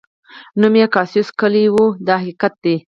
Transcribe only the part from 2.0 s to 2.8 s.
دا حقیقت دی.